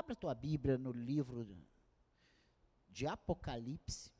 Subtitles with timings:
[0.00, 1.46] Abra tua Bíblia no livro
[2.88, 4.10] de Apocalipse,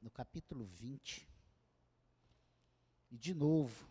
[0.00, 1.28] no capítulo 20.
[3.10, 3.86] E de novo,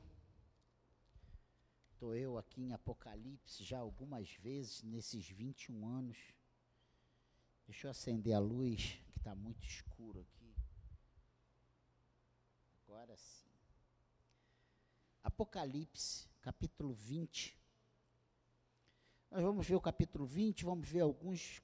[1.92, 6.18] estou eu aqui em Apocalipse já algumas vezes nesses 21 anos.
[7.68, 10.52] Deixa eu acender a luz, que está muito escuro aqui.
[12.82, 13.52] Agora sim.
[15.24, 17.56] Apocalipse, capítulo 20.
[19.32, 21.62] Nós vamos ver o capítulo 20, vamos ver alguns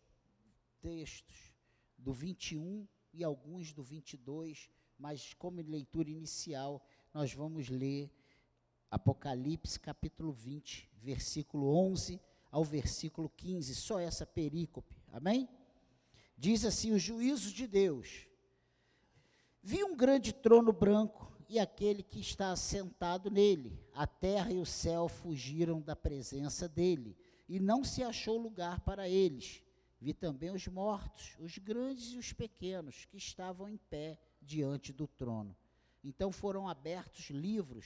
[0.82, 1.54] textos
[1.98, 8.12] do 21 e alguns do 22, mas como leitura inicial, nós vamos ler
[8.90, 12.20] Apocalipse capítulo 20, versículo 11
[12.52, 14.94] ao versículo 15, só essa perícope.
[15.14, 15.48] Amém?
[16.38, 18.28] Diz assim: os juízos de Deus.
[19.64, 23.80] Vi um grande trono branco e aquele que está assentado nele.
[23.94, 27.16] A terra e o céu fugiram da presença dele,
[27.52, 29.62] e não se achou lugar para eles.
[30.00, 35.06] Vi também os mortos, os grandes e os pequenos, que estavam em pé diante do
[35.06, 35.54] trono.
[36.02, 37.86] Então foram abertos livros,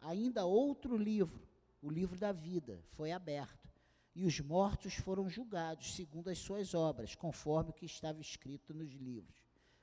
[0.00, 1.46] ainda outro livro,
[1.80, 3.70] o livro da vida, foi aberto.
[4.12, 8.90] E os mortos foram julgados segundo as suas obras, conforme o que estava escrito nos
[8.90, 9.36] livros.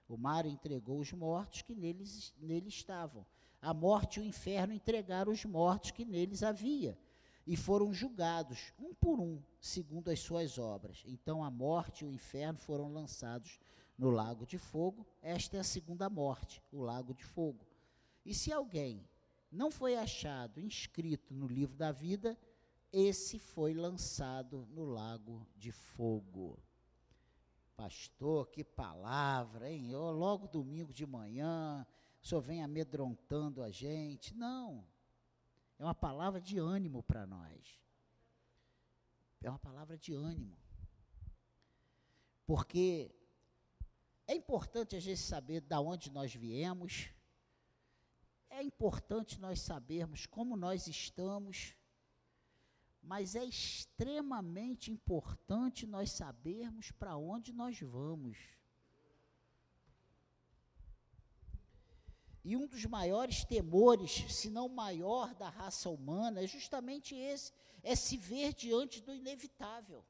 [0.06, 3.26] O mar entregou os mortos que neles, nele estavam.
[3.62, 7.00] A morte e o inferno entregaram os mortos que neles havia
[7.46, 11.04] e foram julgados, um por um, segundo as suas obras.
[11.06, 13.60] Então a morte e o inferno foram lançados
[13.98, 15.06] no lago de fogo.
[15.22, 17.66] Esta é a segunda morte, o lago de fogo.
[18.26, 19.08] E se alguém
[19.52, 22.38] não foi achado inscrito no livro da vida,
[22.92, 26.60] esse foi lançado no lago de fogo.
[27.76, 29.90] Pastor, que palavra, hein?
[29.90, 31.86] Eu, logo domingo de manhã,
[32.22, 34.36] o senhor vem amedrontando a gente.
[34.36, 34.86] Não,
[35.82, 37.82] é uma palavra de ânimo para nós.
[39.42, 40.56] É uma palavra de ânimo.
[42.46, 43.12] Porque
[44.28, 47.10] é importante a gente saber de onde nós viemos,
[48.48, 51.76] é importante nós sabermos como nós estamos,
[53.02, 58.38] mas é extremamente importante nós sabermos para onde nós vamos.
[62.44, 67.52] E um dos maiores temores, se não maior da raça humana, é justamente esse:
[67.84, 70.04] é se ver diante do inevitável.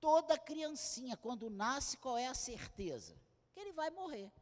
[0.00, 3.16] Toda criancinha, quando nasce, qual é a certeza?
[3.52, 4.32] Que ele vai morrer.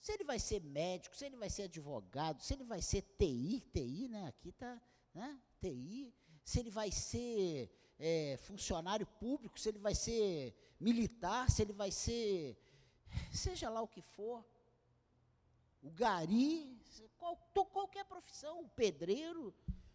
[0.00, 3.60] Se ele vai ser médico, se ele vai ser advogado, se ele vai ser TI,
[3.72, 4.26] TI, né?
[4.28, 4.80] Aqui está,
[5.12, 5.38] né?
[5.60, 6.14] TI.
[6.42, 11.90] Se ele vai ser é, funcionário público, se ele vai ser militar, se ele vai
[11.90, 12.56] ser
[13.32, 14.44] seja lá o que for,
[15.82, 16.78] o gari,
[17.18, 19.54] qual, qualquer profissão, o pedreiro,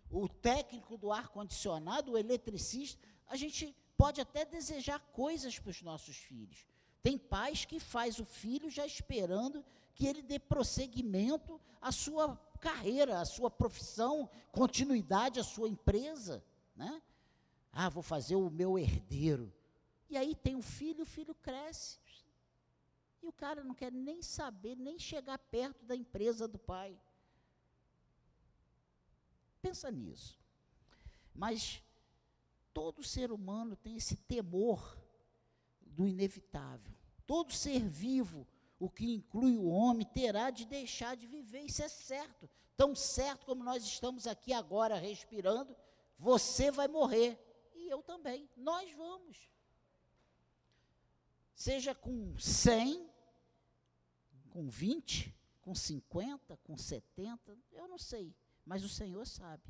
[0.09, 6.15] o técnico do ar-condicionado, o eletricista, a gente pode até desejar coisas para os nossos
[6.15, 6.65] filhos.
[7.01, 13.19] Tem pais que faz o filho já esperando que ele dê prosseguimento à sua carreira,
[13.19, 16.43] à sua profissão, continuidade à sua empresa,
[16.75, 17.01] né?
[17.71, 19.53] Ah, vou fazer o meu herdeiro.
[20.09, 21.99] E aí tem o filho, o filho cresce.
[23.25, 26.95] E o cara não quer nem saber, nem chegar perto da empresa do pai.
[29.63, 30.39] Pensa nisso.
[31.33, 31.81] Mas
[32.71, 34.95] todo ser humano tem esse temor
[35.81, 36.93] do inevitável.
[37.25, 38.47] Todo ser vivo,
[38.77, 41.61] o que inclui o homem, terá de deixar de viver.
[41.61, 42.47] Isso é certo.
[42.77, 45.75] Tão certo como nós estamos aqui agora respirando,
[46.15, 47.39] você vai morrer.
[47.73, 48.47] E eu também.
[48.55, 49.49] Nós vamos.
[51.55, 53.14] Seja com 100
[54.55, 58.33] com 20, com 50, com 70, eu não sei,
[58.65, 59.61] mas o Senhor sabe.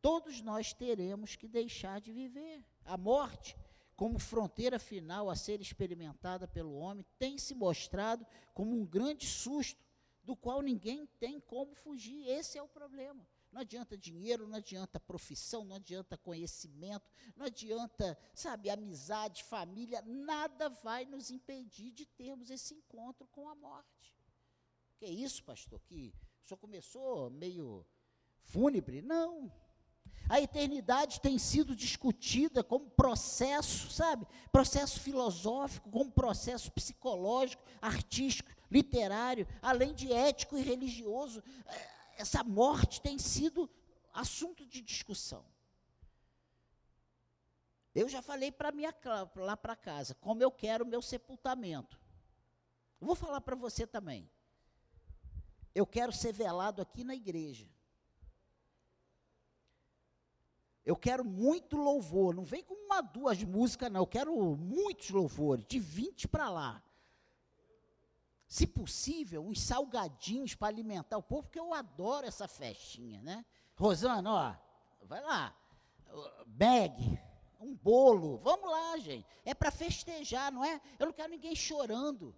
[0.00, 2.64] Todos nós teremos que deixar de viver.
[2.84, 3.56] A morte,
[3.96, 8.24] como fronteira final a ser experimentada pelo homem, tem se mostrado
[8.54, 9.84] como um grande susto,
[10.22, 12.28] do qual ninguém tem como fugir.
[12.28, 13.26] Esse é o problema.
[13.52, 20.68] Não adianta dinheiro, não adianta profissão, não adianta conhecimento, não adianta, sabe, amizade, família, nada
[20.68, 24.16] vai nos impedir de termos esse encontro com a morte.
[24.98, 25.80] Que é isso, pastor?
[25.80, 26.14] Que
[26.44, 27.86] senhor começou meio
[28.42, 29.02] fúnebre?
[29.02, 29.52] Não.
[30.28, 34.26] A eternidade tem sido discutida como processo, sabe?
[34.52, 41.42] Processo filosófico, como processo psicológico, artístico, literário, além de ético e religioso.
[42.20, 43.70] Essa morte tem sido
[44.12, 45.42] assunto de discussão.
[47.94, 48.94] Eu já falei para minha
[49.36, 51.98] lá para casa como eu quero o meu sepultamento.
[53.00, 54.30] vou falar para você também.
[55.74, 57.66] Eu quero ser velado aqui na igreja.
[60.84, 62.34] Eu quero muito louvor.
[62.34, 64.00] Não vem com uma, duas músicas, não.
[64.00, 66.82] Eu quero muitos louvores, de 20 para lá.
[68.50, 73.46] Se possível, uns salgadinhos para alimentar o povo, porque eu adoro essa festinha, né?
[73.76, 75.56] Rosana, ó, vai lá.
[76.48, 77.16] Bag,
[77.60, 78.38] um bolo.
[78.38, 79.24] Vamos lá, gente.
[79.44, 80.80] É para festejar, não é?
[80.98, 82.34] Eu não quero ninguém chorando.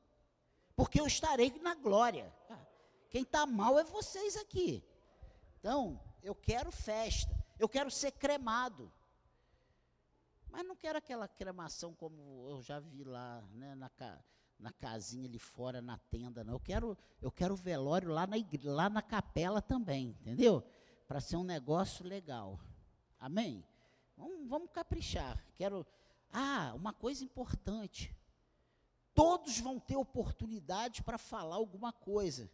[0.76, 2.30] Porque eu estarei na glória.
[3.08, 4.84] Quem está mal é vocês aqui.
[5.60, 7.34] Então, eu quero festa.
[7.58, 8.92] Eu quero ser cremado.
[10.50, 13.88] Mas não quero aquela cremação como eu já vi lá, né, na,
[14.62, 16.54] na casinha ali fora, na tenda, não.
[16.54, 20.62] Eu quero, eu quero velório lá na, lá na capela também, entendeu?
[21.08, 22.60] Para ser um negócio legal.
[23.18, 23.64] Amém?
[24.16, 25.44] Vamos, vamos caprichar.
[25.56, 25.84] Quero.
[26.32, 28.14] Ah, uma coisa importante.
[29.12, 32.48] Todos vão ter oportunidade para falar alguma coisa.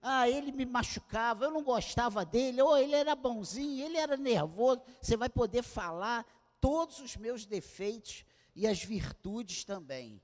[0.00, 4.82] Ah, ele me machucava, eu não gostava dele, ou ele era bonzinho, ele era nervoso.
[5.00, 6.26] Você vai poder falar
[6.60, 8.24] todos os meus defeitos
[8.56, 10.20] e as virtudes também.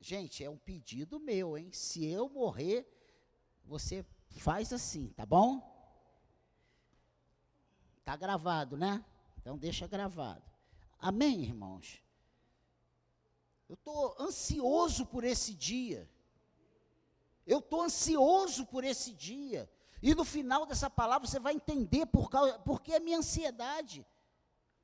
[0.00, 1.70] Gente, é um pedido meu, hein?
[1.72, 2.86] Se eu morrer,
[3.64, 5.60] você faz assim, tá bom?
[8.04, 9.04] Tá gravado, né?
[9.38, 10.42] Então deixa gravado.
[10.98, 12.02] Amém, irmãos?
[13.68, 16.08] Eu estou ansioso por esse dia.
[17.46, 19.70] Eu estou ansioso por esse dia.
[20.02, 24.06] E no final dessa palavra você vai entender por, causa, por que a minha ansiedade.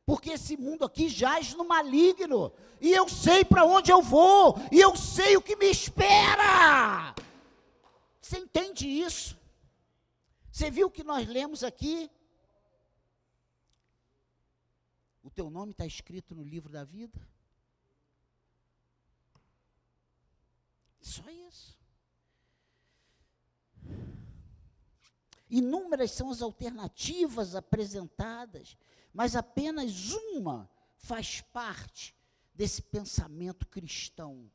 [0.05, 2.53] Porque esse mundo aqui jaz no maligno.
[2.81, 4.57] E eu sei para onde eu vou.
[4.71, 7.15] E eu sei o que me espera.
[8.21, 9.39] Você entende isso?
[10.51, 12.11] Você viu o que nós lemos aqui?
[15.23, 17.19] O teu nome está escrito no livro da vida?
[21.01, 21.79] Só isso.
[25.49, 28.77] Inúmeras são as alternativas apresentadas
[29.13, 32.15] mas apenas uma faz parte
[32.55, 34.51] desse pensamento cristão.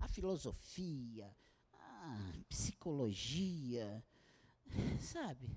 [0.00, 1.34] A filosofia,
[1.72, 4.04] a psicologia,
[5.00, 5.56] sabe?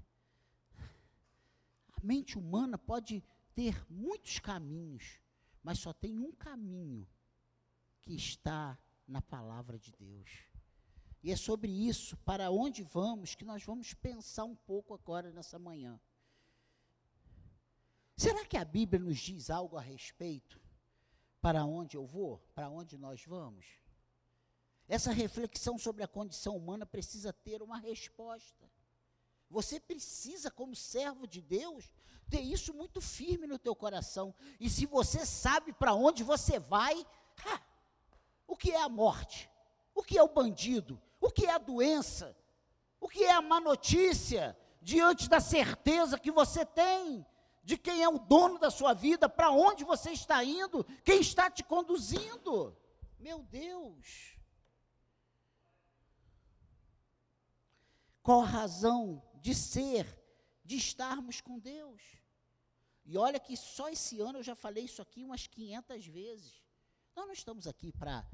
[1.93, 3.23] A mente humana pode
[3.53, 5.19] ter muitos caminhos,
[5.61, 7.07] mas só tem um caminho
[8.01, 8.77] que está
[9.07, 10.29] na palavra de Deus.
[11.21, 15.59] E é sobre isso, para onde vamos, que nós vamos pensar um pouco agora nessa
[15.59, 15.99] manhã.
[18.19, 20.59] Será que a Bíblia nos diz algo a respeito?
[21.39, 22.37] Para onde eu vou?
[22.53, 23.65] Para onde nós vamos?
[24.89, 28.69] Essa reflexão sobre a condição humana precisa ter uma resposta.
[29.49, 31.89] Você precisa, como servo de Deus,
[32.29, 34.35] ter isso muito firme no teu coração.
[34.59, 37.07] E se você sabe para onde você vai,
[37.45, 37.61] ha,
[38.45, 39.49] o que é a morte?
[39.95, 41.01] O que é o bandido?
[41.21, 42.35] O que é a doença?
[42.99, 44.57] O que é a má notícia?
[44.81, 47.25] Diante da certeza que você tem
[47.69, 51.51] de quem é o dono da sua vida, para onde você está indo, quem está
[51.51, 52.75] te conduzindo.
[53.19, 54.35] Meu Deus.
[58.23, 60.19] Qual a razão de ser,
[60.65, 62.01] de estarmos com Deus?
[63.05, 66.63] E olha que só esse ano eu já falei isso aqui umas 500 vezes.
[67.15, 68.27] Nós não estamos aqui para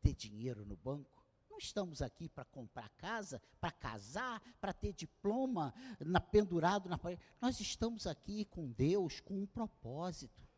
[0.00, 1.21] ter dinheiro no banco.
[1.52, 7.20] Não estamos aqui para comprar casa, para casar, para ter diploma na, pendurado na parede.
[7.42, 10.48] Nós estamos aqui com Deus com um propósito.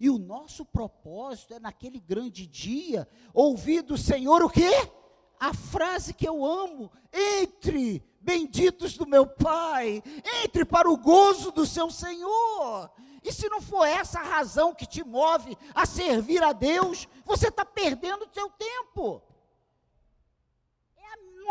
[0.00, 4.70] E o nosso propósito é naquele grande dia ouvir do Senhor o quê?
[5.38, 10.02] A frase que eu amo: entre, benditos do meu Pai,
[10.42, 12.90] entre para o gozo do seu Senhor.
[13.22, 17.48] E se não for essa a razão que te move a servir a Deus, você
[17.48, 19.22] está perdendo o seu tempo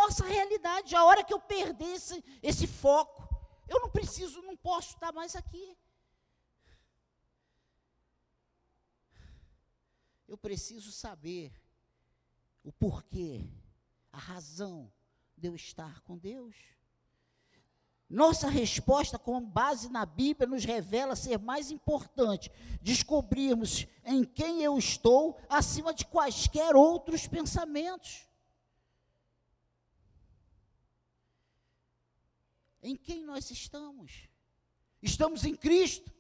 [0.02, 0.96] nossa realidade.
[0.96, 3.28] A hora que eu perder esse, esse foco,
[3.68, 5.78] eu não preciso, não posso estar mais aqui.
[10.28, 11.52] Eu preciso saber
[12.64, 13.50] o porquê,
[14.12, 14.92] a razão
[15.38, 16.56] de eu estar com Deus.
[18.10, 24.78] Nossa resposta, com base na Bíblia, nos revela ser mais importante descobrirmos em quem eu
[24.78, 28.28] estou acima de quaisquer outros pensamentos.
[32.82, 34.28] Em quem nós estamos?
[35.02, 36.12] Estamos em Cristo?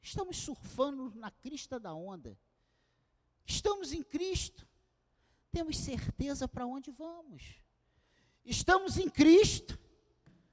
[0.00, 2.38] Estamos surfando na crista da onda?
[3.46, 4.66] Estamos em Cristo?
[5.50, 7.42] Temos certeza para onde vamos?
[8.44, 9.78] Estamos em Cristo?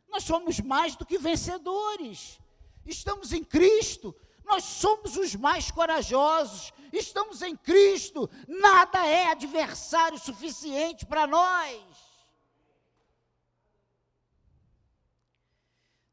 [0.08, 2.40] Nós somos mais do que vencedores.
[2.86, 4.16] Estamos em Cristo?
[4.44, 6.74] Nós somos os mais corajosos.
[6.92, 8.30] Estamos em Cristo.
[8.48, 12.09] Nada é adversário suficiente para nós.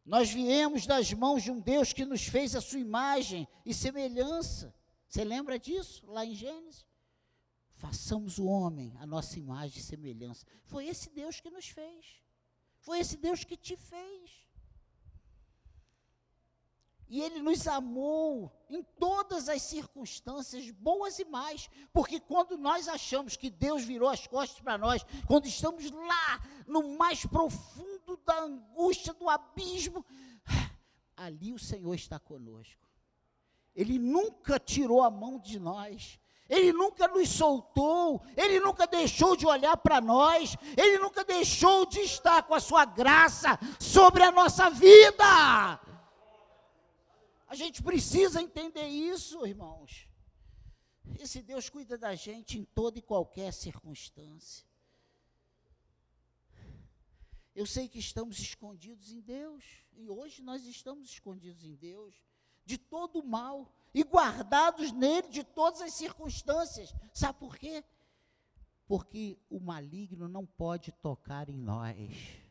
[0.07, 4.73] Nós viemos das mãos de um Deus que nos fez a sua imagem e semelhança.
[5.09, 6.87] Você lembra disso lá em Gênesis?
[7.75, 10.47] Façamos o homem a nossa imagem e semelhança.
[10.65, 12.23] Foi esse Deus que nos fez.
[12.79, 14.47] Foi esse Deus que te fez.
[17.09, 23.37] E Ele nos amou em todas as circunstâncias, boas e mais, porque quando nós achamos
[23.37, 29.13] que Deus virou as costas para nós, quando estamos lá no mais profundo da angústia,
[29.15, 30.05] do abismo,
[31.17, 32.87] ali o Senhor está conosco.
[33.75, 36.21] Ele nunca tirou a mão de nós.
[36.49, 41.99] Ele nunca nos soltou, ele nunca deixou de olhar para nós, ele nunca deixou de
[42.01, 45.25] estar com a sua graça sobre a nossa vida.
[47.49, 50.09] A gente precisa entender isso, irmãos.
[51.19, 54.65] Esse Deus cuida da gente em toda e qualquer circunstância.
[57.57, 62.15] Eu sei que estamos escondidos em Deus, e hoje nós estamos escondidos em Deus,
[62.65, 66.95] de todo o mal, e guardados nele de todas as circunstâncias.
[67.13, 67.83] Sabe por quê?
[68.87, 72.47] Porque o maligno não pode tocar em nós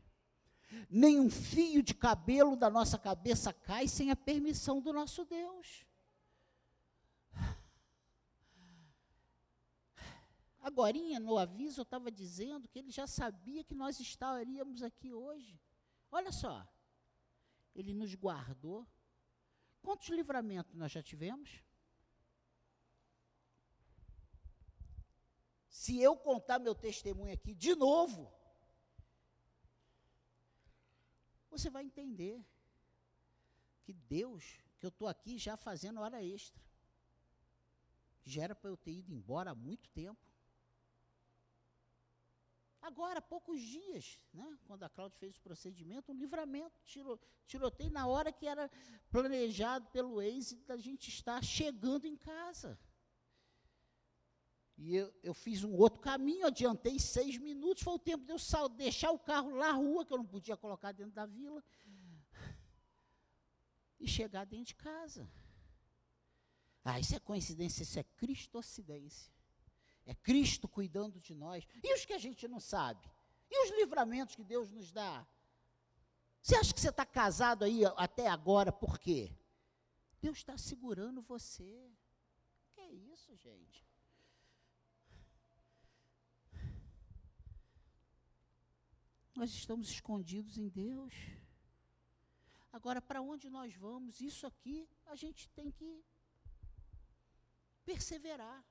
[0.89, 5.85] nem um fio de cabelo da nossa cabeça cai sem a permissão do nosso Deus.
[10.65, 15.62] Agora, no aviso, eu estava dizendo que ele já sabia que nós estaríamos aqui hoje.
[16.12, 16.67] Olha só,
[17.75, 18.84] ele nos guardou.
[19.84, 21.63] Quantos livramentos nós já tivemos?
[25.69, 28.34] Se eu contar meu testemunho aqui de novo,
[31.48, 32.43] você vai entender
[33.84, 34.43] que Deus,
[34.79, 36.60] que eu estou aqui já fazendo hora extra,
[38.24, 40.35] já era para eu ter ido embora há muito tempo.
[42.86, 47.89] Agora, há poucos dias, né, quando a Cláudia fez o procedimento, um livramento, tirou, tiroteio
[47.89, 48.70] na hora que era
[49.10, 52.80] planejado pelo ex da gente estar chegando em casa.
[54.77, 58.38] E eu, eu, fiz um outro caminho, adiantei seis minutos, foi o tempo de eu
[58.38, 61.63] sal, deixar o carro lá na rua, que eu não podia colocar dentro da vila,
[64.00, 65.27] e chegar dentro de casa.
[66.84, 69.35] Ah, isso é coincidência, isso é cristocidência.
[70.05, 71.67] É Cristo cuidando de nós.
[71.83, 73.09] E os que a gente não sabe?
[73.50, 75.25] E os livramentos que Deus nos dá?
[76.41, 79.35] Você acha que você está casado aí até agora por quê?
[80.21, 81.91] Deus está segurando você.
[82.74, 83.83] Que é isso, gente?
[89.35, 91.13] Nós estamos escondidos em Deus.
[92.71, 94.21] Agora, para onde nós vamos?
[94.21, 96.05] Isso aqui a gente tem que
[97.83, 98.63] perseverar.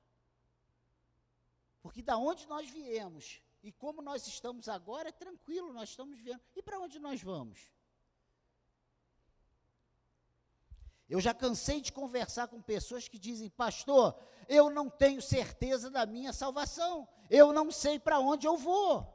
[1.85, 6.41] Porque da onde nós viemos e como nós estamos agora é tranquilo, nós estamos vendo.
[6.55, 7.71] E para onde nós vamos?
[11.07, 16.07] Eu já cansei de conversar com pessoas que dizem, pastor, eu não tenho certeza da
[16.07, 19.07] minha salvação, eu não sei para onde eu vou.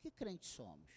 [0.00, 0.92] Que crente somos?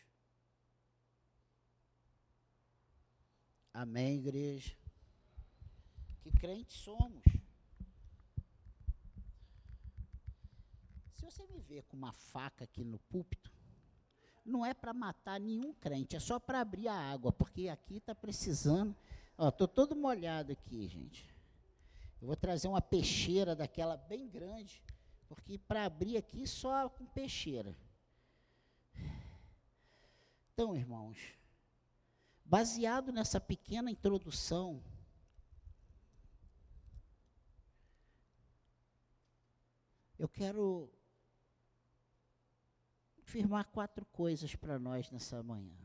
[3.74, 4.81] Amém, igreja?
[6.22, 7.24] Que crente somos?
[11.14, 13.52] Se você me ver com uma faca aqui no púlpito,
[14.46, 18.16] não é para matar nenhum crente, é só para abrir a água, porque aqui está
[18.16, 18.96] precisando.
[19.38, 21.30] Estou todo molhado aqui, gente.
[22.22, 24.84] Eu vou trazer uma peixeira daquela bem grande,
[25.28, 27.76] porque para abrir aqui só com peixeira.
[30.54, 31.18] Então, irmãos,
[32.46, 34.84] baseado nessa pequena introdução,
[40.22, 40.88] eu quero
[43.24, 45.76] afirmar quatro coisas para nós nessa manhã.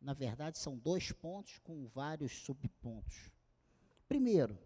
[0.00, 3.30] Na verdade, são dois pontos com vários subpontos.
[4.08, 4.58] Primeiro,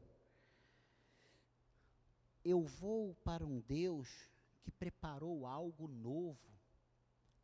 [2.43, 4.09] eu vou para um Deus
[4.63, 6.51] que preparou algo novo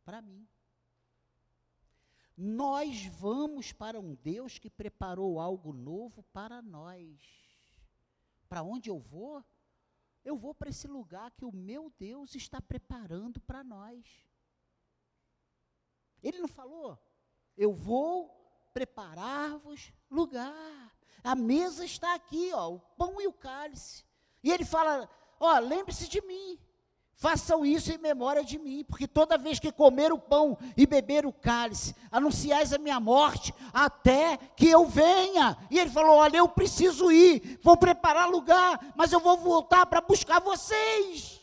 [0.03, 0.47] para mim.
[2.35, 7.19] Nós vamos para um Deus que preparou algo novo para nós.
[8.49, 9.45] Para onde eu vou?
[10.23, 14.05] Eu vou para esse lugar que o meu Deus está preparando para nós.
[16.21, 16.99] Ele não falou?
[17.57, 18.29] Eu vou
[18.73, 20.95] preparar-vos lugar.
[21.23, 24.05] A mesa está aqui, ó, o pão e o cálice.
[24.43, 25.09] E ele fala:
[25.39, 26.59] ó, lembre-se de mim.
[27.15, 31.23] Façam isso em memória de mim, porque toda vez que comer o pão e beber
[31.23, 35.55] o cálice, anunciais a minha morte até que eu venha.
[35.69, 40.01] E ele falou: Olha, eu preciso ir, vou preparar lugar, mas eu vou voltar para
[40.01, 41.39] buscar vocês.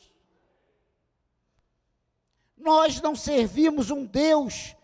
[2.57, 4.75] Nós não servimos um Deus,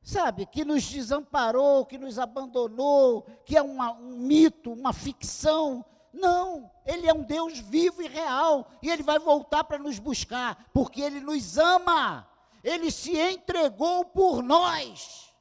[0.00, 5.84] sabe, que nos desamparou, que nos abandonou, que é uma, um mito, uma ficção.
[6.16, 10.68] Não, Ele é um Deus vivo e real, e Ele vai voltar para nos buscar,
[10.72, 12.28] porque Ele nos ama,
[12.64, 15.32] Ele se entregou por nós.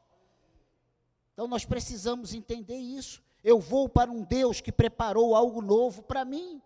[1.33, 3.23] Então nós precisamos entender isso.
[3.43, 6.61] Eu vou para um Deus que preparou algo novo para mim.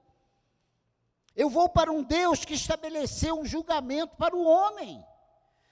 [1.36, 5.04] Eu vou para um Deus que estabeleceu um julgamento para o homem.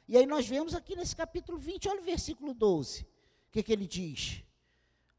[0.08, 3.04] E aí nós vemos aqui nesse capítulo 20, olha o versículo 12.
[3.04, 4.44] O que, que ele diz?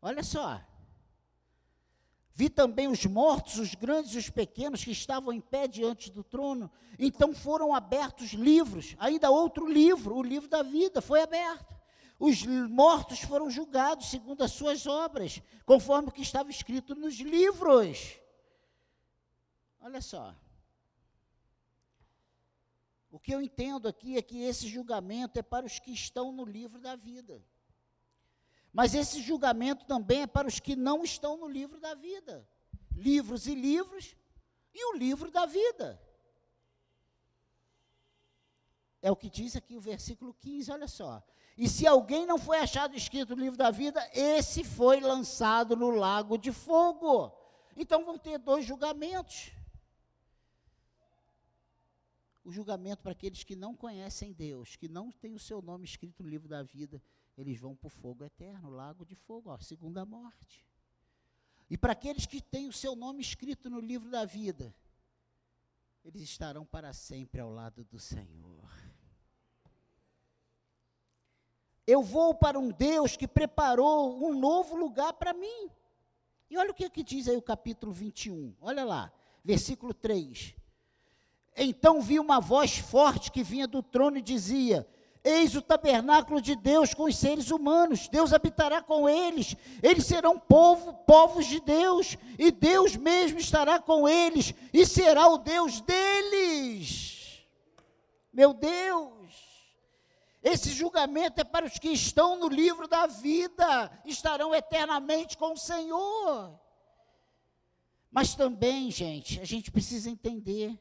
[0.00, 0.60] Olha só.
[2.38, 6.22] Vi também os mortos, os grandes e os pequenos, que estavam em pé diante do
[6.22, 6.70] trono.
[6.96, 11.76] Então foram abertos livros, ainda outro livro, o livro da vida, foi aberto.
[12.16, 18.20] Os mortos foram julgados segundo as suas obras, conforme o que estava escrito nos livros.
[19.80, 20.32] Olha só.
[23.10, 26.44] O que eu entendo aqui é que esse julgamento é para os que estão no
[26.44, 27.42] livro da vida.
[28.78, 32.48] Mas esse julgamento também é para os que não estão no livro da vida.
[32.94, 34.14] Livros e livros
[34.72, 36.00] e o livro da vida.
[39.02, 41.20] É o que diz aqui o versículo 15, olha só.
[41.56, 45.90] E se alguém não foi achado escrito no livro da vida, esse foi lançado no
[45.90, 47.36] lago de fogo.
[47.76, 49.50] Então vão ter dois julgamentos
[52.48, 56.22] o julgamento para aqueles que não conhecem Deus, que não têm o seu nome escrito
[56.22, 57.02] no livro da vida,
[57.38, 60.66] eles vão para o fogo eterno, lago de fogo, ó, segunda morte.
[61.70, 64.74] E para aqueles que têm o seu nome escrito no livro da vida,
[66.04, 68.68] eles estarão para sempre ao lado do Senhor.
[71.86, 75.70] Eu vou para um Deus que preparou um novo lugar para mim.
[76.50, 78.54] E olha o que, que diz aí o capítulo 21.
[78.60, 79.12] Olha lá,
[79.44, 80.54] versículo 3.
[81.56, 84.86] Então vi uma voz forte que vinha do trono e dizia:
[85.24, 88.08] Eis o tabernáculo de Deus com os seres humanos.
[88.08, 89.56] Deus habitará com eles.
[89.82, 95.38] Eles serão povo, povos de Deus, e Deus mesmo estará com eles e será o
[95.38, 97.46] Deus deles.
[98.32, 99.18] Meu Deus!
[100.42, 105.58] Esse julgamento é para os que estão no livro da vida, estarão eternamente com o
[105.58, 106.58] Senhor.
[108.10, 110.78] Mas também, gente, a gente precisa entender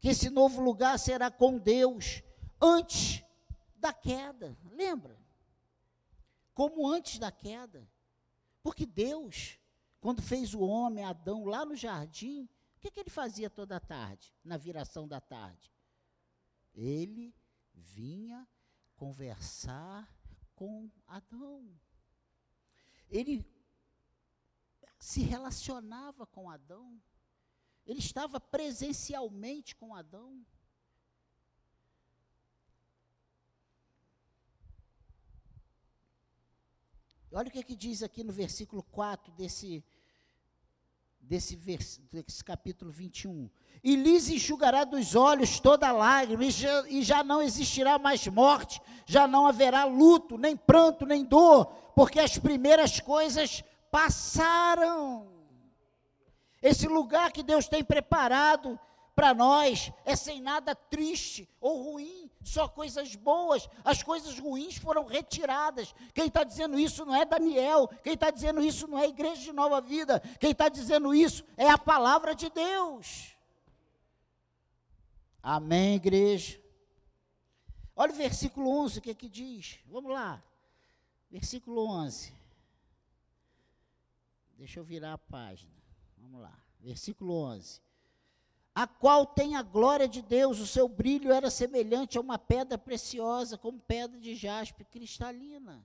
[0.00, 2.22] que esse novo lugar será com Deus
[2.60, 3.22] antes
[3.80, 4.56] da queda.
[4.70, 5.18] Lembra?
[6.54, 7.88] Como antes da queda.
[8.62, 9.58] Porque Deus,
[10.00, 13.80] quando fez o homem, Adão, lá no jardim, o que, que ele fazia toda a
[13.80, 15.72] tarde, na viração da tarde?
[16.74, 17.34] Ele
[17.74, 18.46] vinha
[18.96, 20.08] conversar
[20.54, 21.68] com Adão.
[23.08, 23.44] Ele
[24.98, 27.00] se relacionava com Adão.
[27.86, 30.44] Ele estava presencialmente com Adão.
[37.32, 39.84] Olha o que, é que diz aqui no versículo 4 desse,
[41.20, 43.48] desse, vers, desse capítulo 21.
[43.84, 48.82] E lhes enxugará dos olhos toda lágrima, e já, e já não existirá mais morte,
[49.06, 53.62] já não haverá luto, nem pranto, nem dor, porque as primeiras coisas
[53.92, 55.28] passaram.
[56.60, 58.78] Esse lugar que Deus tem preparado
[59.14, 63.68] para nós é sem nada triste ou ruim, só coisas boas.
[63.84, 65.94] As coisas ruins foram retiradas.
[66.14, 69.42] Quem está dizendo isso não é Daniel, quem está dizendo isso não é a Igreja
[69.42, 73.36] de Nova Vida, quem está dizendo isso é a palavra de Deus.
[75.42, 76.60] Amém, igreja?
[77.96, 79.78] Olha o versículo 11, o que, é que diz?
[79.86, 80.42] Vamos lá.
[81.30, 82.32] Versículo 11.
[84.56, 85.72] Deixa eu virar a página.
[86.18, 87.80] Vamos lá, versículo 11.
[88.74, 92.78] A qual tem a glória de Deus, o seu brilho era semelhante a uma pedra
[92.78, 95.84] preciosa, como pedra de jaspe cristalina.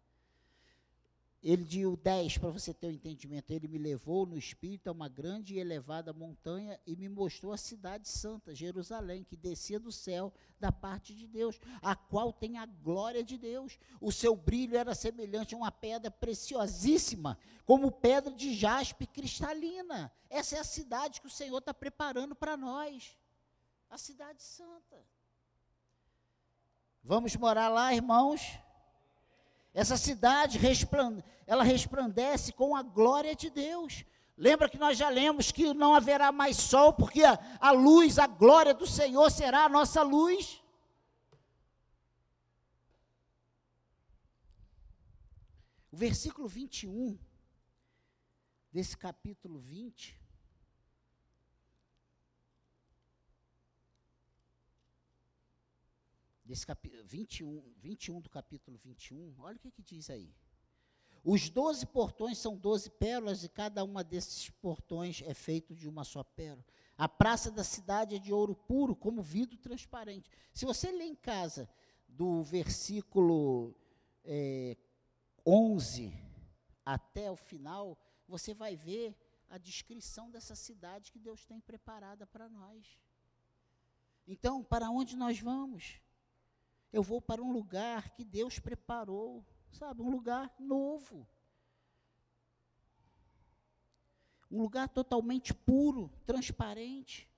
[1.45, 3.51] Ele deu 10 para você ter o um entendimento.
[3.51, 7.57] Ele me levou no espírito a uma grande e elevada montanha e me mostrou a
[7.57, 12.65] cidade santa, Jerusalém, que descia do céu da parte de Deus, a qual tem a
[12.65, 13.77] glória de Deus.
[14.01, 20.11] O seu brilho era semelhante a uma pedra preciosíssima, como pedra de jaspe cristalina.
[20.27, 23.15] Essa é a cidade que o Senhor está preparando para nós.
[23.87, 25.05] A cidade santa.
[27.03, 28.41] Vamos morar lá, irmãos?
[29.75, 30.57] Essa cidade
[31.45, 34.05] ela resplandece com a glória de Deus.
[34.37, 38.25] Lembra que nós já lemos que não haverá mais sol, porque a, a luz, a
[38.25, 40.63] glória do Senhor será a nossa luz.
[45.91, 47.19] O versículo 21
[48.71, 50.24] desse capítulo 20
[56.55, 60.33] desse capítulo 21, 21 do capítulo 21, olha o que, que diz aí.
[61.21, 66.05] Os doze portões são doze pérolas e cada uma desses portões é feito de uma
[66.05, 66.63] só pérola.
[66.97, 70.31] A praça da cidade é de ouro puro, como vidro transparente.
[70.53, 71.69] Se você ler em casa
[72.07, 73.75] do versículo
[74.23, 74.77] é,
[75.45, 76.13] 11
[76.85, 77.97] até o final,
[78.29, 79.13] você vai ver
[79.49, 82.97] a descrição dessa cidade que Deus tem preparada para nós.
[84.25, 85.99] Então, para onde nós vamos?
[86.95, 90.01] Eu vou para um lugar que Deus preparou, sabe?
[90.01, 91.27] Um lugar novo.
[94.49, 97.29] Um lugar totalmente puro, transparente.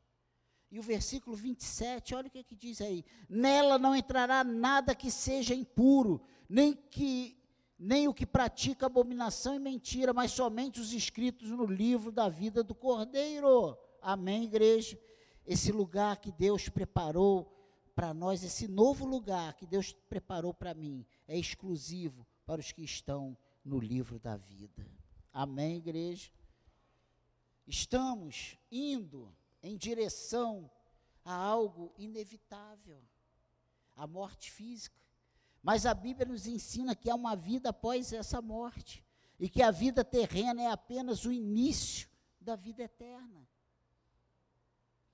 [0.70, 5.10] E o versículo 27, olha o que, que diz aí: Nela não entrará nada que
[5.10, 7.36] seja impuro, nem que
[7.80, 12.64] nem o que pratica abominação e mentira, mas somente os escritos no livro da vida
[12.64, 13.76] do Cordeiro.
[14.04, 15.02] Amém, igreja?
[15.48, 17.57] Esse lugar que Deus preparou
[17.98, 22.84] para nós, esse novo lugar que Deus preparou para mim, é exclusivo para os que
[22.84, 24.86] estão no livro da vida.
[25.34, 26.30] Amém, igreja?
[27.66, 30.70] Estamos indo em direção
[31.26, 33.02] a algo inevitável
[33.96, 35.02] a morte física.
[35.64, 39.04] Mas a Bíblia nos ensina que há uma vida após essa morte
[39.40, 42.08] e que a vida terrena é apenas o início
[42.40, 43.50] da vida eterna.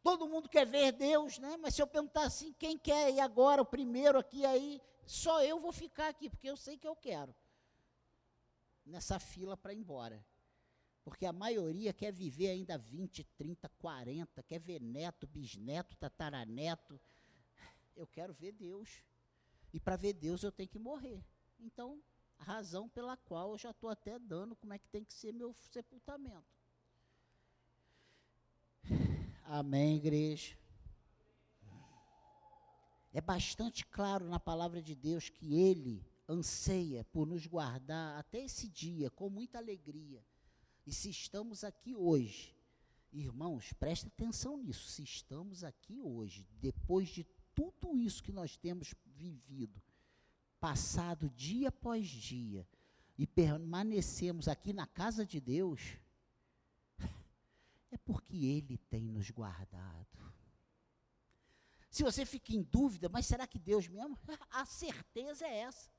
[0.03, 1.55] Todo mundo quer ver Deus, né?
[1.55, 5.61] Mas se eu perguntar assim, quem quer ir agora, o primeiro aqui, aí, só eu
[5.61, 7.33] vou ficar aqui, porque eu sei que eu quero.
[8.85, 10.23] Nessa fila para ir embora.
[11.05, 16.99] Porque a maioria quer viver ainda 20, 30, 40, quer ver neto, bisneto, tataraneto.
[17.95, 19.03] Eu quero ver Deus.
[19.73, 21.23] E para ver Deus eu tenho que morrer.
[21.59, 22.03] Então,
[22.37, 25.31] a razão pela qual eu já estou até dando como é que tem que ser
[25.33, 26.62] meu sepultamento.
[29.45, 30.58] Amém, igreja.
[33.13, 38.67] É bastante claro na palavra de Deus que Ele anseia por nos guardar até esse
[38.67, 40.25] dia com muita alegria.
[40.86, 42.56] E se estamos aqui hoje,
[43.12, 44.88] irmãos, preste atenção nisso.
[44.88, 49.82] Se estamos aqui hoje, depois de tudo isso que nós temos vivido,
[50.60, 52.67] passado dia após dia,
[53.17, 55.97] e permanecemos aqui na casa de Deus,
[58.05, 60.33] porque Ele tem nos guardado.
[61.89, 64.19] Se você fica em dúvida, mas será que Deus me ama?
[64.49, 65.91] A certeza é essa.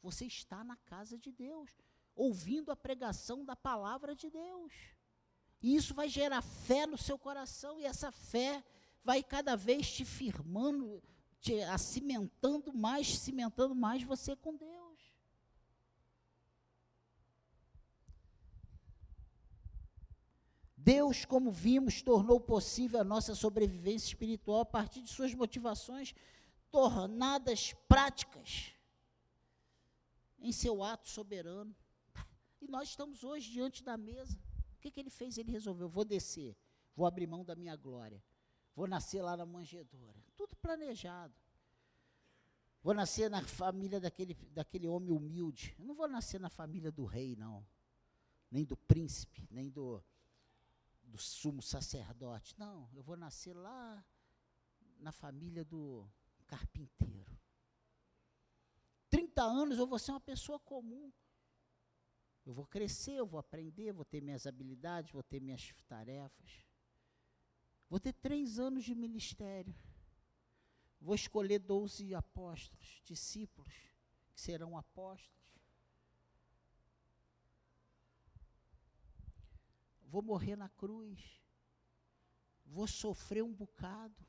[0.00, 1.70] Você está na casa de Deus,
[2.14, 4.72] ouvindo a pregação da palavra de Deus.
[5.60, 8.64] E isso vai gerar fé no seu coração, e essa fé
[9.04, 11.02] vai cada vez te firmando,
[11.40, 14.81] te cimentando mais, cimentando mais você com Deus.
[20.84, 26.12] Deus, como vimos, tornou possível a nossa sobrevivência espiritual a partir de suas motivações
[26.70, 28.72] tornadas práticas
[30.40, 31.74] em seu ato soberano.
[32.60, 34.36] E nós estamos hoje diante da mesa.
[34.76, 35.38] O que, que ele fez?
[35.38, 36.56] Ele resolveu: vou descer,
[36.96, 38.22] vou abrir mão da minha glória,
[38.74, 40.18] Vou nascer lá na manjedoura.
[40.34, 41.34] Tudo planejado.
[42.82, 45.76] Vou nascer na família daquele, daquele homem humilde.
[45.78, 47.64] Eu não vou nascer na família do rei, não.
[48.50, 50.02] Nem do príncipe, nem do,
[51.12, 52.58] do sumo sacerdote.
[52.58, 54.02] Não, eu vou nascer lá
[54.98, 56.10] na família do
[56.46, 57.38] carpinteiro.
[59.10, 61.12] 30 anos eu vou ser uma pessoa comum.
[62.46, 66.64] Eu vou crescer, eu vou aprender, vou ter minhas habilidades, vou ter minhas tarefas.
[67.90, 69.74] Vou ter três anos de ministério.
[70.98, 73.74] Vou escolher doze apóstolos, discípulos,
[74.32, 75.41] que serão apóstolos.
[80.12, 81.40] Vou morrer na cruz.
[82.66, 84.26] Vou sofrer um bocado.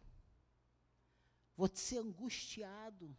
[1.57, 3.13] Vou ser angustiado.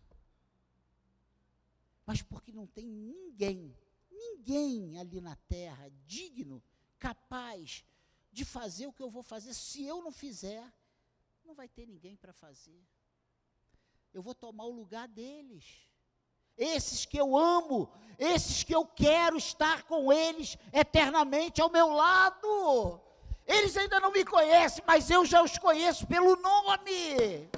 [2.06, 3.76] Mas porque não tem ninguém,
[4.10, 6.62] ninguém ali na terra digno,
[6.98, 7.84] capaz
[8.32, 9.52] de fazer o que eu vou fazer.
[9.52, 10.72] Se eu não fizer,
[11.44, 12.82] não vai ter ninguém para fazer.
[14.10, 15.86] Eu vou tomar o lugar deles.
[16.56, 23.00] Esses que eu amo, esses que eu quero estar com eles eternamente ao meu lado.
[23.46, 27.50] Eles ainda não me conhecem, mas eu já os conheço pelo nome.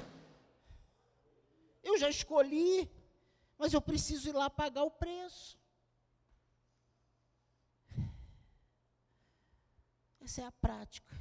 [1.83, 2.89] Eu já escolhi,
[3.57, 5.57] mas eu preciso ir lá pagar o preço.
[10.19, 11.15] Essa é a prática.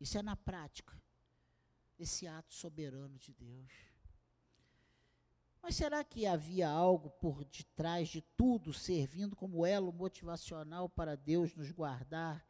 [0.00, 0.98] Isso é na prática.
[1.98, 3.91] Esse ato soberano de Deus.
[5.62, 11.54] Mas será que havia algo por detrás de tudo servindo como elo motivacional para Deus
[11.54, 12.44] nos guardar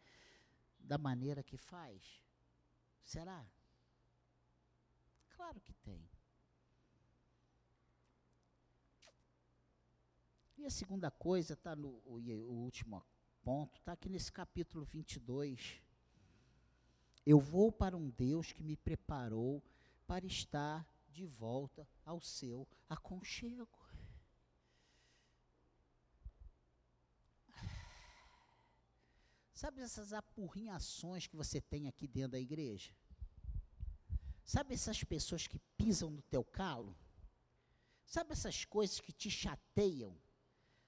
[0.79, 2.22] da maneira que faz?
[3.05, 3.46] Será?
[5.37, 6.09] Claro que tem.
[10.57, 13.05] E a segunda coisa, está no o, o último
[13.42, 15.83] ponto, está aqui nesse capítulo 22.
[17.27, 19.62] Eu vou para um Deus que me preparou
[20.07, 23.79] para estar de volta ao seu aconchego.
[29.53, 32.92] Sabe essas apurrinhações que você tem aqui dentro da igreja?
[34.44, 36.96] Sabe essas pessoas que pisam no teu calo?
[38.05, 40.18] Sabe essas coisas que te chateiam?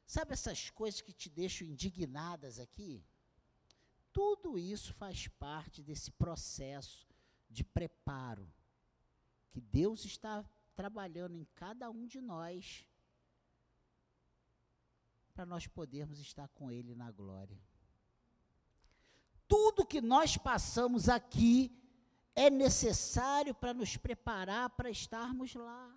[0.07, 3.07] Sabe essas coisas que te deixam indignadas aqui?
[4.13, 7.07] Tudo isso faz parte desse processo
[7.49, 8.53] de preparo
[9.55, 12.85] que Deus está trabalhando em cada um de nós
[15.33, 17.59] para nós podermos estar com Ele na glória
[19.55, 21.71] tudo que nós passamos aqui
[22.35, 25.97] é necessário para nos preparar para estarmos lá.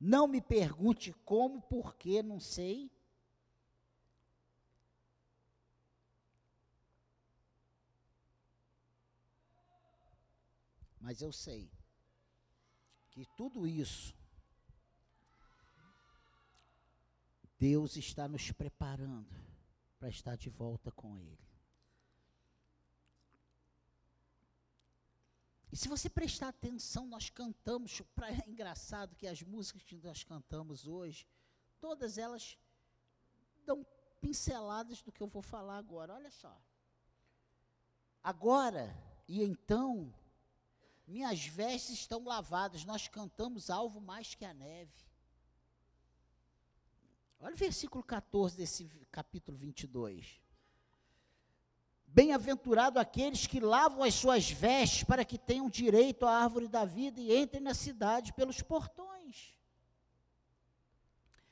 [0.00, 2.90] Não me pergunte como, porquê, não sei.
[11.08, 11.72] Mas eu sei
[13.10, 14.14] que tudo isso
[17.58, 19.34] Deus está nos preparando
[19.98, 21.48] para estar de volta com Ele.
[25.72, 28.02] E se você prestar atenção, nós cantamos,
[28.44, 31.26] é engraçado que as músicas que nós cantamos hoje,
[31.80, 32.58] todas elas
[33.64, 33.82] dão
[34.20, 36.12] pinceladas do que eu vou falar agora.
[36.12, 36.54] Olha só.
[38.22, 38.94] Agora
[39.26, 40.12] e então,
[41.08, 44.92] minhas vestes estão lavadas, nós cantamos alvo mais que a neve.
[47.40, 50.40] Olha o versículo 14 desse capítulo 22.
[52.06, 57.20] Bem-aventurado aqueles que lavam as suas vestes para que tenham direito à árvore da vida
[57.20, 59.54] e entrem na cidade pelos portões.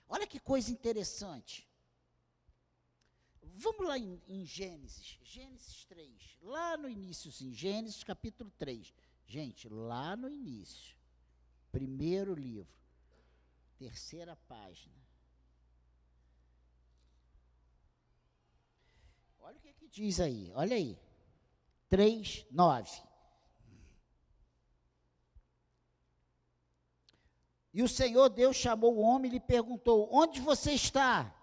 [0.08, 1.68] Olha que coisa interessante.
[3.42, 8.92] Vamos lá em, em Gênesis, Gênesis 3, lá no início, sim, Gênesis capítulo 3.
[9.26, 10.96] Gente, lá no início,
[11.72, 12.72] primeiro livro,
[13.76, 14.94] terceira página.
[19.40, 20.96] Olha o que, que diz aí, olha aí.
[21.88, 23.02] 3, 9.
[27.72, 31.34] E o Senhor Deus chamou o homem e lhe perguntou: Onde você está?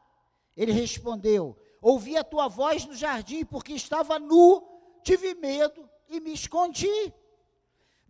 [0.55, 4.63] Ele respondeu: Ouvi a tua voz no jardim, porque estava nu,
[5.03, 7.13] tive medo e me escondi.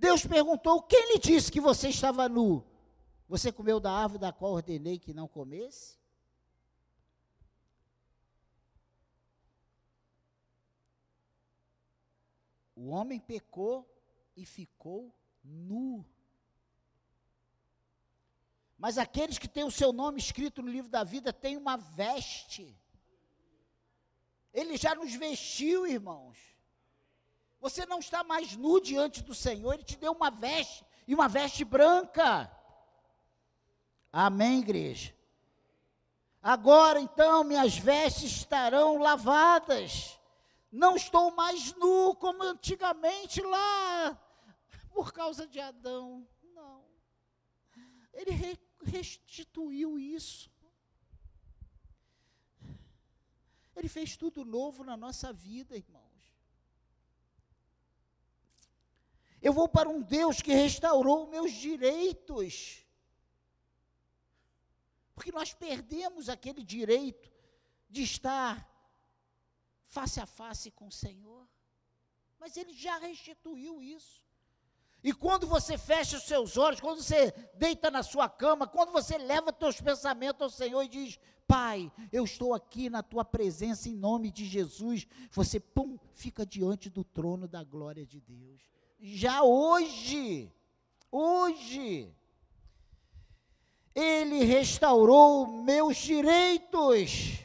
[0.03, 2.61] Deus perguntou: Quem lhe disse que você estava nu?
[3.25, 5.97] Você comeu da árvore da qual ordenei que não comesse?
[12.75, 13.89] O homem pecou
[14.35, 16.05] e ficou nu.
[18.77, 22.77] Mas aqueles que têm o seu nome escrito no livro da vida têm uma veste.
[24.51, 26.52] Ele já nos vestiu, irmãos.
[27.63, 31.27] Você não está mais nu diante do Senhor, Ele te deu uma veste, e uma
[31.27, 32.51] veste branca.
[34.11, 35.15] Amém, igreja?
[36.43, 40.19] Agora então minhas vestes estarão lavadas
[40.73, 44.19] não estou mais nu como antigamente lá,
[44.91, 46.27] por causa de Adão.
[46.41, 46.83] Não.
[48.11, 50.51] Ele re restituiu isso.
[53.75, 56.12] Ele fez tudo novo na nossa vida, irmãos.
[59.43, 62.83] Eu vou para um Deus que restaurou meus direitos.
[65.13, 67.29] Porque nós perdemos aquele direito
[67.89, 68.65] de estar
[69.85, 71.45] face a face com o Senhor.
[72.39, 74.23] Mas Ele já restituiu isso.
[75.03, 79.17] E quando você fecha os seus olhos, quando você deita na sua cama, quando você
[79.17, 83.95] leva teus pensamentos ao Senhor e diz: Pai, eu estou aqui na tua presença em
[83.95, 88.61] nome de Jesus, você, pum, fica diante do trono da glória de Deus.
[89.05, 90.49] Já hoje,
[91.11, 92.09] hoje,
[93.93, 97.43] Ele restaurou meus direitos.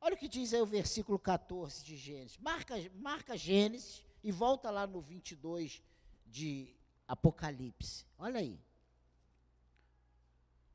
[0.00, 2.38] Olha o que diz aí o versículo 14 de Gênesis.
[2.38, 5.82] Marca, marca Gênesis e volta lá no 22
[6.24, 6.72] de
[7.08, 8.06] Apocalipse.
[8.16, 8.56] Olha aí.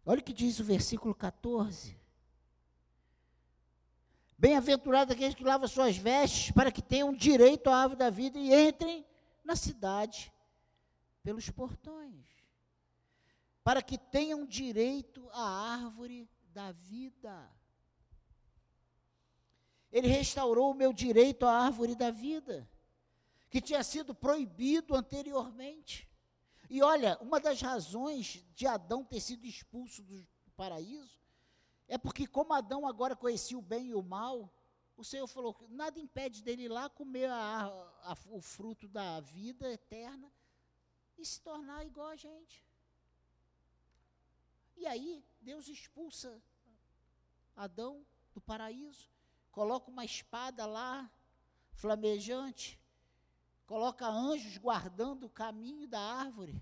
[0.05, 1.97] Olha o que diz o versículo 14.
[4.37, 8.53] Bem-aventurado aqueles que lavam suas vestes, para que tenham direito à árvore da vida e
[8.53, 9.05] entrem
[9.45, 10.33] na cidade
[11.23, 12.25] pelos portões.
[13.63, 17.49] Para que tenham direito à árvore da vida.
[19.91, 22.69] Ele restaurou o meu direito à árvore da vida.
[23.49, 26.09] que tinha sido proibido anteriormente.
[26.69, 30.27] E olha, uma das razões de Adão ter sido expulso do
[30.57, 31.21] paraíso
[31.87, 34.51] é porque, como Adão agora conhecia o bem e o mal,
[34.97, 39.19] o Senhor falou que nada impede dele ir lá comer a, a, o fruto da
[39.19, 40.31] vida eterna
[41.17, 42.65] e se tornar igual a gente.
[44.77, 46.41] E aí, Deus expulsa
[47.55, 49.09] Adão do paraíso,
[49.51, 51.09] coloca uma espada lá,
[51.71, 52.79] flamejante,
[53.65, 56.61] coloca anjos guardando o caminho da árvore.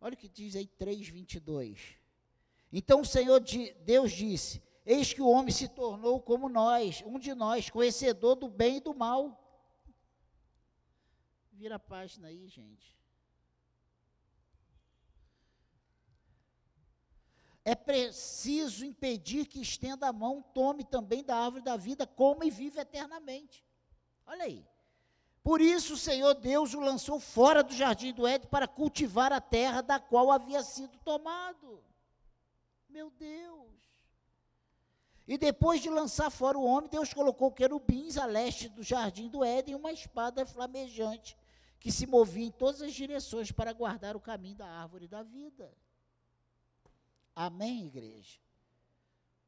[0.00, 2.01] Olha o que diz aí 3:22.
[2.72, 3.40] Então o Senhor
[3.84, 8.48] Deus disse: Eis que o homem se tornou como nós, um de nós, conhecedor do
[8.48, 9.38] bem e do mal.
[11.52, 12.96] Vira a página aí, gente.
[17.64, 22.50] É preciso impedir que estenda a mão, tome também da árvore da vida, coma e
[22.50, 23.64] vive eternamente.
[24.26, 24.66] Olha aí.
[25.44, 29.40] Por isso o Senhor Deus o lançou fora do jardim do Éden para cultivar a
[29.40, 31.84] terra da qual havia sido tomado.
[32.92, 33.72] Meu Deus.
[35.26, 39.42] E depois de lançar fora o homem, Deus colocou querubins a leste do jardim do
[39.42, 41.38] Éden uma espada flamejante
[41.80, 45.72] que se movia em todas as direções para guardar o caminho da árvore da vida.
[47.34, 48.38] Amém, igreja?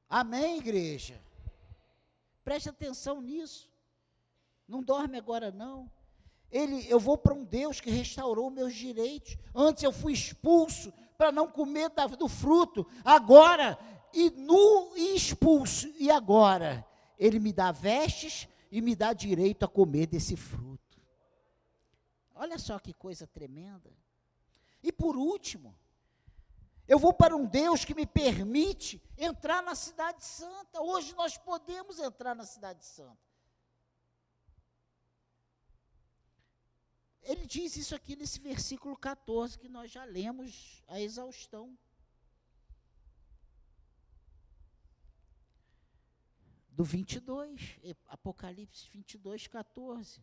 [0.08, 1.20] Amém, igreja?
[2.42, 3.70] Preste atenção nisso.
[4.66, 5.90] Não dorme agora não.
[6.50, 9.36] Ele, eu vou para um Deus que restaurou meus direitos.
[9.54, 12.86] Antes eu fui expulso para não comer da, do fruto.
[13.04, 13.78] Agora,
[14.12, 15.88] e nu e expulso.
[15.98, 16.86] E agora,
[17.18, 21.00] ele me dá vestes e me dá direito a comer desse fruto.
[22.34, 23.92] Olha só que coisa tremenda.
[24.82, 25.74] E por último,
[26.86, 30.80] eu vou para um Deus que me permite entrar na Cidade Santa.
[30.82, 33.33] Hoje nós podemos entrar na Cidade Santa.
[37.24, 41.76] Ele diz isso aqui nesse versículo 14 que nós já lemos a exaustão.
[46.68, 50.20] Do 22, Apocalipse 22, 14.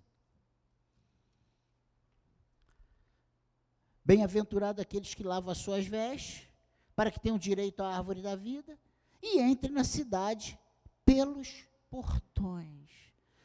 [4.03, 6.47] Bem-aventurado aqueles que lavam as suas vestes,
[6.95, 8.77] para que tenham direito à árvore da vida,
[9.21, 10.59] e entrem na cidade
[11.05, 12.91] pelos portões.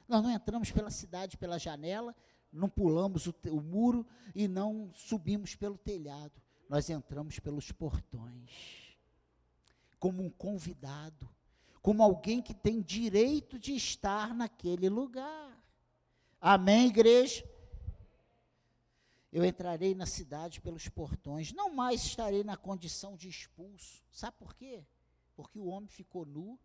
[0.09, 2.15] Nós não entramos pela cidade pela janela,
[2.57, 6.33] não pulamos o, o muro e não subimos pelo telhado.
[6.69, 8.97] Nós entramos pelos portões,
[9.99, 11.29] como um convidado,
[11.81, 15.57] como alguém que tem direito de estar naquele lugar.
[16.41, 17.49] Amém, igreja?
[19.33, 24.03] Eu entrarei na cidade pelos portões, não mais estarei na condição de expulso.
[24.11, 24.85] Sabe por quê?
[25.37, 26.59] Porque o homem ficou nu,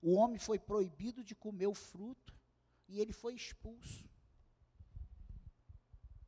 [0.00, 2.32] o homem foi proibido de comer o fruto
[2.88, 4.11] e ele foi expulso.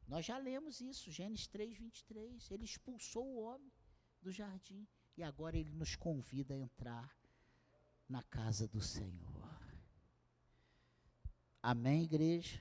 [0.07, 2.51] Nós já lemos isso, Gênesis 3, 23.
[2.51, 3.73] Ele expulsou o homem
[4.21, 4.87] do jardim
[5.17, 7.17] e agora ele nos convida a entrar
[8.09, 9.45] na casa do Senhor.
[11.62, 12.61] Amém, igreja?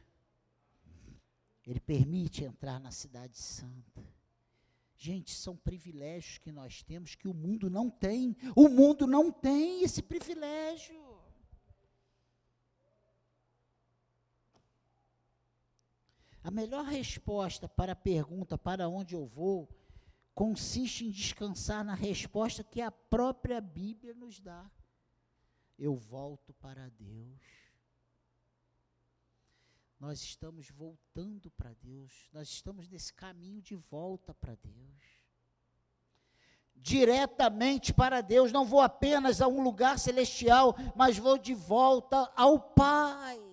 [1.65, 4.03] Ele permite entrar na Cidade Santa.
[4.97, 8.37] Gente, são privilégios que nós temos que o mundo não tem.
[8.55, 11.02] O mundo não tem esse privilégio.
[16.43, 19.69] A melhor resposta para a pergunta para onde eu vou
[20.35, 24.69] consiste em descansar na resposta que a própria Bíblia nos dá.
[25.79, 27.41] Eu volto para Deus.
[29.99, 35.23] Nós estamos voltando para Deus, nós estamos nesse caminho de volta para Deus.
[36.75, 42.59] Diretamente para Deus, não vou apenas a um lugar celestial, mas vou de volta ao
[42.59, 43.52] Pai.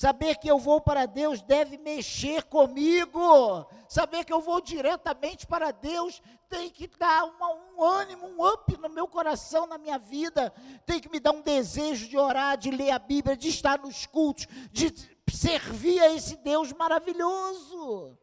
[0.00, 3.66] Saber que eu vou para Deus deve mexer comigo.
[3.86, 8.74] Saber que eu vou diretamente para Deus tem que dar uma, um ânimo, um up
[8.78, 10.54] no meu coração, na minha vida.
[10.86, 14.06] Tem que me dar um desejo de orar, de ler a Bíblia, de estar nos
[14.06, 14.90] cultos, de
[15.30, 18.16] servir a esse Deus maravilhoso.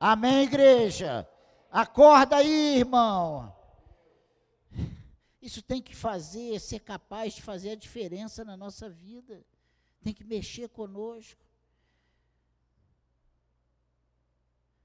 [0.00, 1.28] Amém, igreja?
[1.70, 3.54] Acorda aí, irmão.
[5.42, 9.44] Isso tem que fazer, ser capaz de fazer a diferença na nossa vida
[10.04, 11.42] tem que mexer conosco.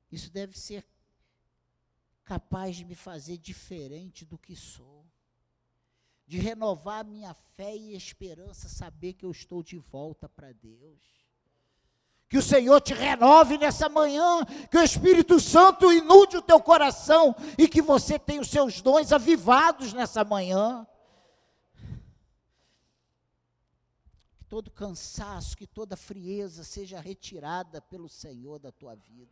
[0.09, 0.87] Isso deve ser
[2.23, 5.05] capaz de me fazer diferente do que sou,
[6.25, 11.01] de renovar minha fé e esperança, saber que eu estou de volta para Deus.
[12.29, 17.35] Que o Senhor te renove nessa manhã, que o Espírito Santo inunde o teu coração
[17.57, 20.87] e que você tenha os seus dons avivados nessa manhã.
[24.49, 29.31] Todo cansaço, que toda frieza seja retirada pelo Senhor da tua vida.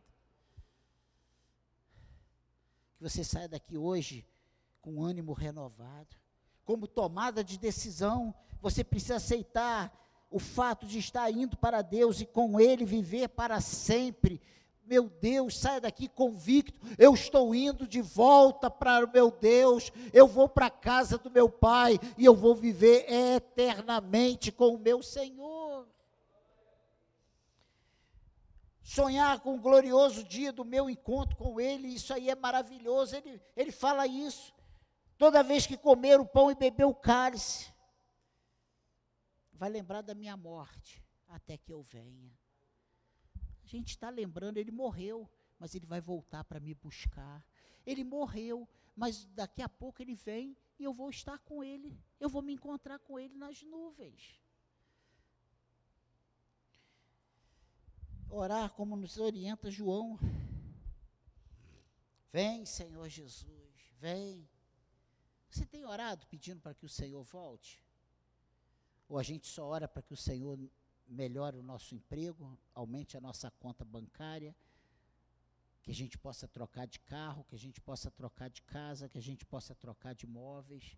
[2.96, 4.24] Que você saia daqui hoje
[4.80, 6.16] com ânimo renovado.
[6.64, 9.92] Como tomada de decisão, você precisa aceitar
[10.30, 14.40] o fato de estar indo para Deus e com Ele viver para sempre.
[14.88, 16.80] Meu Deus, saia daqui convicto.
[16.96, 19.92] Eu estou indo de volta para o meu Deus.
[20.14, 24.78] Eu vou para a casa do meu Pai e eu vou viver eternamente com o
[24.78, 25.86] meu Senhor.
[28.82, 33.14] Sonhar com o glorioso dia do meu encontro com Ele, isso aí é maravilhoso.
[33.14, 34.54] Ele, ele fala isso.
[35.18, 37.70] Toda vez que comer o pão e beber o cálice,
[39.52, 42.32] vai lembrar da minha morte, até que eu venha.
[43.68, 47.44] A gente está lembrando, ele morreu, mas ele vai voltar para me buscar.
[47.84, 48.66] Ele morreu,
[48.96, 52.00] mas daqui a pouco ele vem e eu vou estar com ele.
[52.18, 54.40] Eu vou me encontrar com ele nas nuvens.
[58.30, 60.18] Orar como nos orienta João.
[62.32, 64.48] Vem, Senhor Jesus, vem.
[65.50, 67.84] Você tem orado pedindo para que o Senhor volte?
[69.06, 70.58] Ou a gente só ora para que o Senhor
[71.08, 74.54] melhore o nosso emprego, aumente a nossa conta bancária,
[75.82, 79.18] que a gente possa trocar de carro, que a gente possa trocar de casa, que
[79.18, 80.96] a gente possa trocar de imóveis,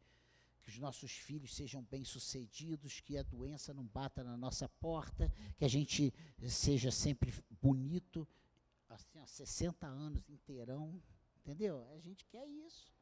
[0.62, 5.64] que os nossos filhos sejam bem-sucedidos, que a doença não bata na nossa porta, que
[5.64, 6.12] a gente
[6.48, 7.32] seja sempre
[7.62, 8.26] bonito,
[8.88, 11.00] assim, há 60 anos inteirão,
[11.36, 11.88] entendeu?
[11.92, 12.92] A gente quer isso.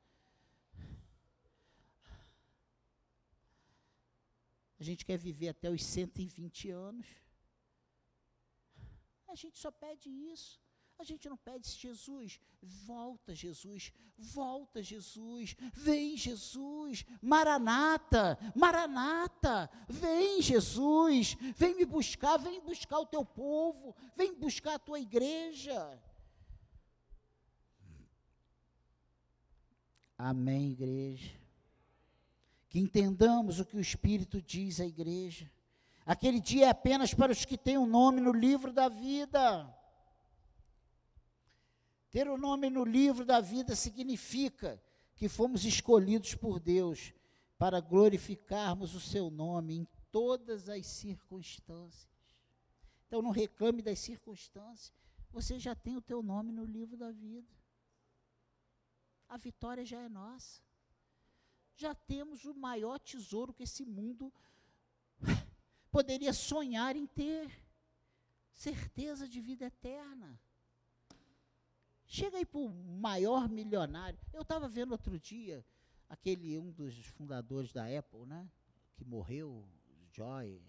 [4.81, 7.07] A gente quer viver até os 120 anos.
[9.27, 10.61] A gente só pede isso.
[10.99, 21.37] A gente não pede Jesus, volta Jesus, volta Jesus, vem Jesus, Maranata, Maranata, vem Jesus,
[21.57, 26.03] vem me buscar, vem buscar o teu povo, vem buscar a tua igreja.
[30.19, 31.38] Amém, igreja
[32.69, 35.51] que entendamos o que o Espírito diz à igreja.
[36.05, 39.75] Aquele dia é apenas para os que têm o um nome no livro da vida.
[42.11, 44.83] Ter o um nome no livro da vida significa
[45.15, 47.13] que fomos escolhidos por Deus
[47.59, 52.09] para glorificarmos o seu nome em todas as circunstâncias.
[53.07, 54.93] Então não reclame das circunstâncias.
[55.31, 57.53] Você já tem o teu nome no livro da vida.
[59.29, 60.68] A vitória já é nossa
[61.79, 64.33] já temos o maior tesouro que esse mundo
[65.91, 67.49] poderia sonhar em ter
[68.53, 70.39] certeza de vida eterna.
[72.05, 74.19] Chega aí para o maior milionário.
[74.33, 75.65] Eu estava vendo outro dia
[76.09, 78.51] aquele um dos fundadores da Apple, né?
[78.97, 79.65] Que morreu,
[80.11, 80.61] Joy,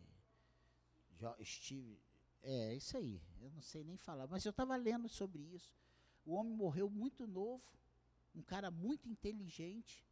[1.17, 1.99] Joy Steve.
[2.43, 3.19] É, isso aí.
[3.41, 5.73] Eu não sei nem falar, mas eu estava lendo sobre isso.
[6.23, 7.63] O homem morreu muito novo,
[8.35, 10.05] um cara muito inteligente,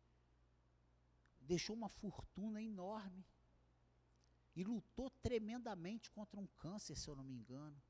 [1.48, 3.26] deixou uma fortuna enorme
[4.56, 7.82] e lutou tremendamente contra um câncer, se eu não me engano.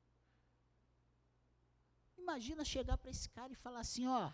[2.16, 4.32] Imagina chegar para esse cara e falar assim: ó,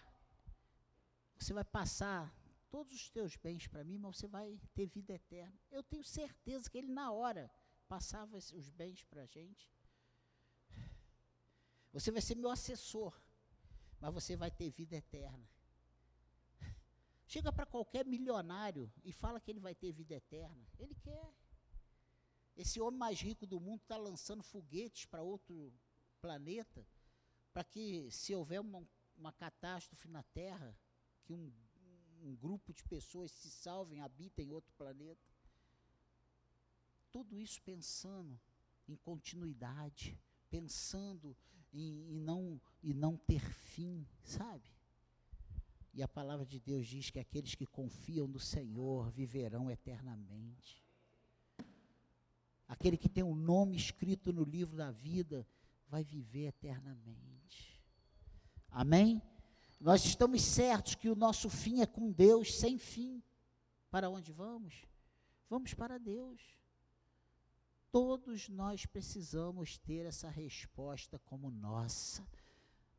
[1.39, 2.35] você vai passar
[2.71, 5.57] todos os teus bens para mim, mas você vai ter vida eterna.
[5.71, 7.51] Eu tenho certeza que ele, na hora,
[7.87, 9.73] passava os bens para a gente.
[11.93, 13.17] Você vai ser meu assessor,
[14.01, 15.49] mas você vai ter vida eterna.
[17.27, 20.67] Chega para qualquer milionário e fala que ele vai ter vida eterna.
[20.79, 21.35] Ele quer.
[22.57, 25.73] Esse homem mais rico do mundo está lançando foguetes para outro
[26.21, 26.87] planeta,
[27.53, 30.77] para que, se houver uma, uma catástrofe na Terra,
[31.25, 31.53] que um,
[32.23, 35.27] um grupo de pessoas se salvem, habitem outro planeta.
[37.11, 38.41] Tudo isso pensando
[38.89, 40.19] em continuidade,
[40.49, 41.37] pensando
[41.73, 44.69] em, em, não, em não ter fim, sabe?
[45.95, 50.83] E a palavra de Deus diz que aqueles que confiam no Senhor viverão eternamente.
[52.67, 55.47] Aquele que tem o um nome escrito no livro da vida
[55.89, 57.81] vai viver eternamente.
[58.69, 59.23] Amém?
[59.81, 63.23] Nós estamos certos que o nosso fim é com Deus, sem fim.
[63.89, 64.75] Para onde vamos?
[65.49, 66.43] Vamos para Deus.
[67.93, 72.27] Todos nós precisamos ter essa resposta como nossa.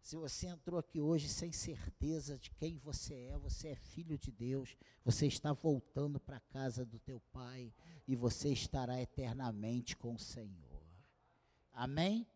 [0.05, 4.31] Se você entrou aqui hoje sem certeza de quem você é, você é filho de
[4.31, 7.73] Deus, você está voltando para a casa do teu Pai
[8.07, 10.85] e você estará eternamente com o Senhor.
[11.73, 12.27] Amém?